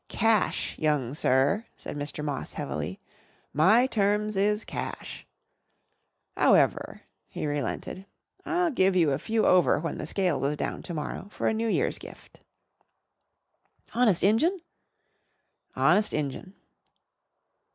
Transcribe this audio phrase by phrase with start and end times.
[0.07, 2.25] "Cash, young sir," said Mr.
[2.25, 2.99] Moss heavily.
[3.53, 5.27] "My terms is cash.
[6.35, 8.07] 'Owever," he relented,
[8.43, 11.53] "I'll give you a few over when the scales is down to morrow for a
[11.53, 12.39] New Year's gift."
[13.93, 14.61] "Honest Injun?"
[15.75, 16.55] "Honest Injun."